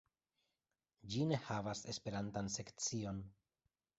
[1.15, 3.23] Ĝi ne havas esperantan sekcion.